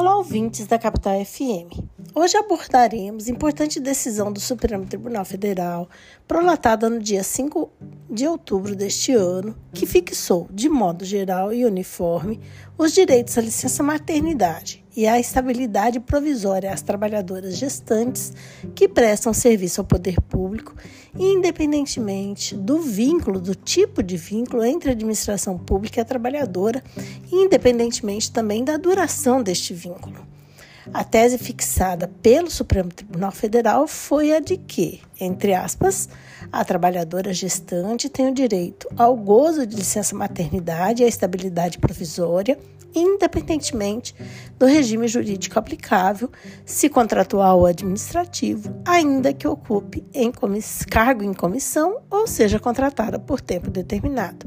[0.00, 1.74] Olá, ouvintes da Capital FM.
[2.14, 5.90] Hoje abordaremos importante decisão do Supremo Tribunal Federal,
[6.24, 7.68] prolatada no dia 5
[8.10, 12.40] de outubro deste ano, que fixou, de modo geral e uniforme,
[12.76, 18.32] os direitos à licença maternidade e à estabilidade provisória às trabalhadoras gestantes
[18.74, 20.74] que prestam serviço ao poder público,
[21.18, 26.82] independentemente do vínculo, do tipo de vínculo entre a administração pública e a trabalhadora,
[27.30, 30.37] independentemente também da duração deste vínculo.
[30.92, 36.08] A tese fixada pelo Supremo Tribunal Federal foi a de que, entre aspas,
[36.50, 42.58] a trabalhadora gestante tem o direito ao gozo de licença maternidade e à estabilidade provisória
[42.94, 44.14] independentemente
[44.58, 46.30] do regime jurídico aplicável,
[46.64, 50.32] se contratual ou administrativo, ainda que ocupe em
[50.88, 54.46] cargo em comissão ou seja contratada por tempo determinado.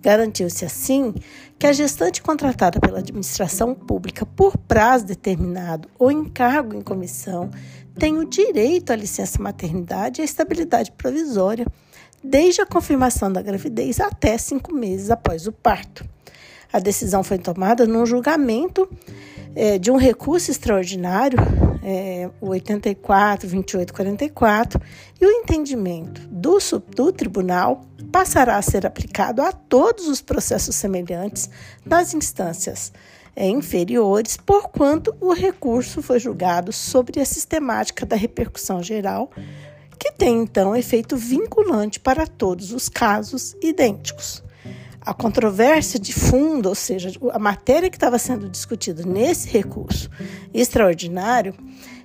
[0.00, 1.14] Garantiu-se assim
[1.58, 7.50] que a gestante contratada pela administração pública por prazo determinado ou em cargo em comissão
[7.98, 11.66] tem o direito à licença maternidade e à estabilidade provisória,
[12.22, 16.04] desde a confirmação da gravidez até cinco meses após o parto.
[16.72, 18.88] A decisão foi tomada num julgamento
[19.56, 21.38] é, de um recurso extraordinário,
[21.82, 24.80] é, o 84, 28, 44,
[25.20, 26.58] e o entendimento do,
[26.94, 31.48] do tribunal passará a ser aplicado a todos os processos semelhantes
[31.84, 32.92] nas instâncias
[33.36, 39.30] é, inferiores, porquanto o recurso foi julgado sobre a sistemática da repercussão geral,
[39.98, 44.42] que tem então efeito vinculante para todos os casos idênticos.
[45.00, 50.10] A controvérsia de fundo, ou seja, a matéria que estava sendo discutida nesse recurso
[50.52, 51.54] extraordinário,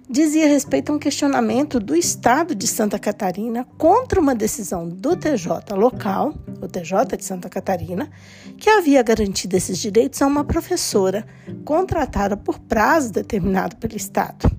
[0.10, 5.74] dizia respeito a um questionamento do Estado de Santa Catarina contra uma decisão do TJ
[5.76, 8.10] local, o TJ de Santa Catarina,
[8.58, 11.26] que havia garantido esses direitos a uma professora
[11.64, 14.50] contratada por prazo determinado pelo Estado.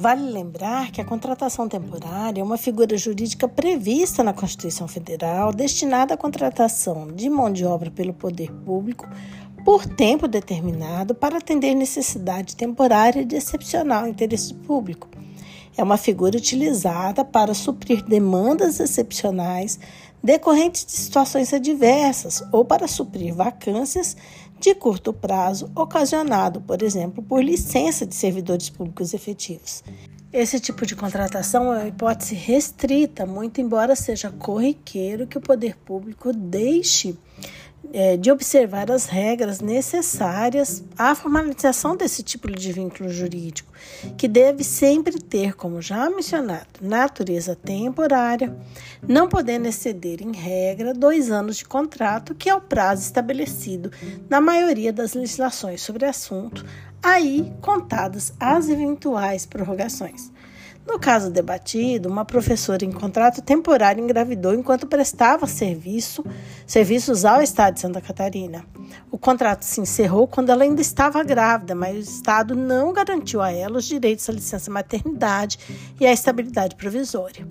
[0.00, 6.14] Vale lembrar que a contratação temporária é uma figura jurídica prevista na Constituição Federal, destinada
[6.14, 9.06] à contratação de mão de obra pelo poder público
[9.62, 15.06] por tempo determinado para atender necessidade temporária de excepcional interesse público.
[15.76, 19.78] É uma figura utilizada para suprir demandas excepcionais
[20.24, 24.16] decorrentes de situações adversas ou para suprir vacâncias
[24.60, 29.82] de curto prazo, ocasionado, por exemplo, por licença de servidores públicos efetivos.
[30.30, 35.76] Esse tipo de contratação é uma hipótese restrita, muito embora seja corriqueiro que o poder
[35.76, 37.16] público deixe
[37.92, 43.72] é, de observar as regras necessárias à formalização desse tipo de vínculo jurídico,
[44.16, 48.54] que deve sempre ter, como já mencionado, natureza temporária,
[49.06, 53.90] não podendo exceder, em regra, dois anos de contrato, que é o prazo estabelecido
[54.28, 56.64] na maioria das legislações sobre assunto,
[57.02, 60.30] aí contadas as eventuais prorrogações.
[60.86, 66.24] No caso debatido, uma professora em contrato temporário engravidou enquanto prestava serviço,
[66.66, 68.64] serviços ao Estado de Santa Catarina.
[69.10, 73.52] O contrato se encerrou quando ela ainda estava grávida, mas o Estado não garantiu a
[73.52, 75.58] ela os direitos à licença maternidade
[76.00, 77.46] e à estabilidade provisória.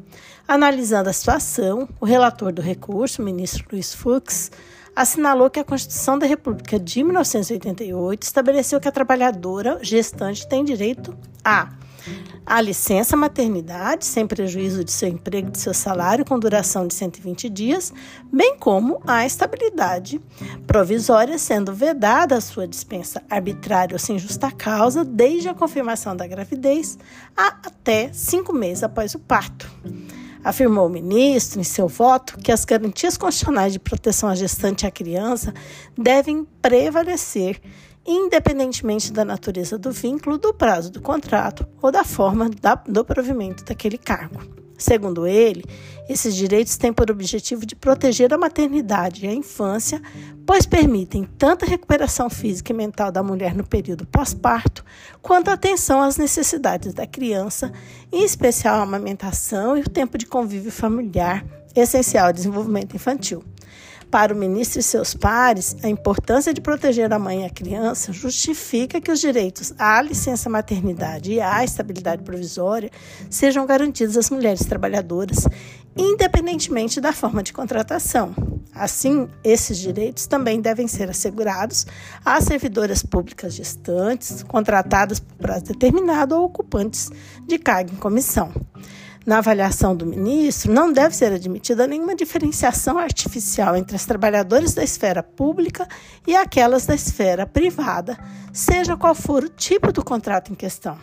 [0.47, 4.51] Analisando a situação, o relator do recurso, o ministro Luiz Fux,
[4.96, 11.16] assinalou que a Constituição da República de 1988 estabeleceu que a trabalhadora gestante tem direito
[11.44, 11.69] a
[12.46, 16.94] a licença maternidade, sem prejuízo de seu emprego e de seu salário, com duração de
[16.94, 17.94] 120 dias,
[18.32, 20.22] bem como a estabilidade
[20.66, 26.28] provisória, sendo vedada a sua dispensa arbitrária ou sem justa causa, desde a confirmação da
[26.28, 26.98] gravidez
[27.36, 29.70] até cinco meses após o parto.
[30.44, 34.88] Afirmou o ministro, em seu voto, que as garantias constitucionais de proteção à gestante e
[34.88, 35.54] à criança
[35.98, 37.62] devem prevalecer
[38.12, 43.64] independentemente da natureza do vínculo, do prazo do contrato ou da forma da, do provimento
[43.64, 44.42] daquele cargo.
[44.80, 45.64] Segundo ele,
[46.08, 50.02] esses direitos têm por objetivo de proteger a maternidade e a infância,
[50.46, 54.84] pois permitem tanto a recuperação física e mental da mulher no período pós-parto,
[55.22, 57.72] quanto a atenção às necessidades da criança,
[58.11, 61.46] em especial a amamentação e o tempo de convívio familiar,
[61.76, 63.44] essencial ao desenvolvimento infantil.
[64.11, 68.11] Para o ministro e seus pares, a importância de proteger a mãe e a criança
[68.11, 72.90] justifica que os direitos à licença maternidade e à estabilidade provisória
[73.29, 75.47] sejam garantidos às mulheres trabalhadoras,
[75.96, 78.34] independentemente da forma de contratação.
[78.73, 81.85] Assim, esses direitos também devem ser assegurados
[82.26, 87.11] às servidoras públicas gestantes, contratadas por prazo determinado ou ocupantes
[87.46, 88.52] de cargo em comissão.
[89.29, 94.84] Na avaliação do ministro, não deve ser admitida nenhuma diferenciação artificial entre as trabalhadoras da
[94.84, 95.87] esfera pública
[96.26, 98.17] e aquelas da esfera privada,
[98.52, 100.97] seja qual for o tipo do contrato em questão.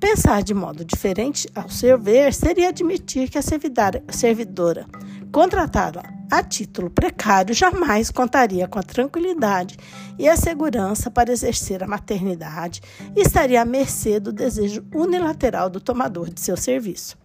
[0.00, 4.84] Pensar de modo diferente, ao seu ver, seria admitir que a servidora
[5.30, 9.76] contratada a título precário jamais contaria com a tranquilidade
[10.18, 12.82] e a segurança para exercer a maternidade
[13.14, 17.16] e estaria à mercê do desejo unilateral do tomador de seu serviço.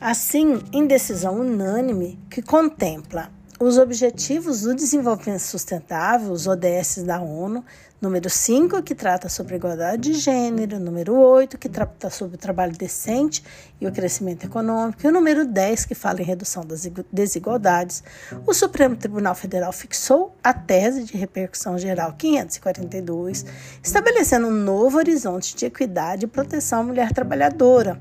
[0.00, 3.30] Assim, em decisão unânime que contempla
[3.60, 7.64] os Objetivos do Desenvolvimento Sustentável, os ODS da ONU,
[8.00, 12.38] número 5, que trata sobre a igualdade de gênero, número 8, que trata sobre o
[12.38, 13.42] trabalho decente
[13.80, 18.04] e o crescimento econômico, e o número 10, que fala em redução das desigualdades,
[18.46, 23.44] o Supremo Tribunal Federal fixou a tese de repercussão geral 542,
[23.82, 28.00] estabelecendo um novo horizonte de equidade e proteção à mulher trabalhadora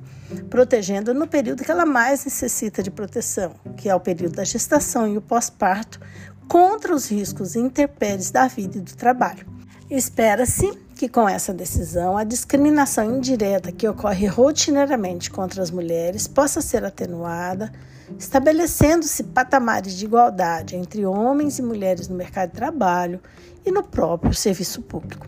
[0.50, 5.08] protegendo no período que ela mais necessita de proteção, que é o período da gestação
[5.08, 6.00] e o pós-parto,
[6.48, 9.46] contra os riscos intempéries da vida e do trabalho.
[9.90, 16.62] Espera-se que com essa decisão a discriminação indireta que ocorre rotineiramente contra as mulheres possa
[16.62, 17.72] ser atenuada,
[18.18, 23.22] estabelecendo-se patamares de igualdade entre homens e mulheres no mercado de trabalho
[23.66, 25.28] e no próprio serviço público.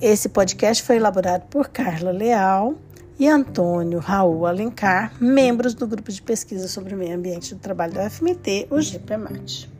[0.00, 2.74] Esse podcast foi elaborado por Carla Leal
[3.18, 7.94] e Antônio Raul Alencar, membros do grupo de pesquisa sobre o meio ambiente do trabalho
[7.94, 9.70] da UFMT, o GPMAT.